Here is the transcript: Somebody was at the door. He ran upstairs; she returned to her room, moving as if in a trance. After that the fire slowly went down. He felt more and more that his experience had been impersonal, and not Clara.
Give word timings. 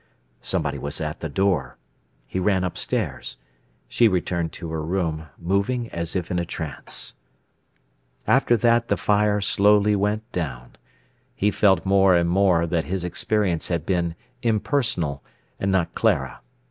Somebody 0.41 0.79
was 0.79 0.99
at 0.99 1.19
the 1.19 1.29
door. 1.29 1.77
He 2.27 2.39
ran 2.39 2.63
upstairs; 2.63 3.37
she 3.87 4.07
returned 4.07 4.51
to 4.53 4.71
her 4.71 4.83
room, 4.83 5.27
moving 5.37 5.89
as 5.91 6.15
if 6.15 6.31
in 6.31 6.39
a 6.39 6.43
trance. 6.43 7.13
After 8.25 8.57
that 8.57 8.87
the 8.87 8.97
fire 8.97 9.41
slowly 9.41 9.95
went 9.95 10.23
down. 10.31 10.75
He 11.35 11.51
felt 11.51 11.85
more 11.85 12.15
and 12.15 12.27
more 12.31 12.65
that 12.65 12.85
his 12.85 13.03
experience 13.03 13.67
had 13.67 13.85
been 13.85 14.15
impersonal, 14.41 15.23
and 15.59 15.71
not 15.71 15.93
Clara. 15.93 16.41